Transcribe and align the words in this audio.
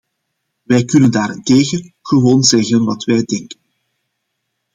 Wij 0.63 0.85
kunnen 0.85 1.11
daarentegen 1.11 1.93
gewoon 2.01 2.43
zeggen 2.43 2.83
wat 2.85 3.03
wij 3.03 3.23
denken. 3.23 3.59